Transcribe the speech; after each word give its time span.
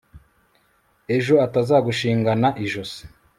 ejo 1.17 1.35
atazagushingana 1.45 2.47
ijosi 2.65 3.01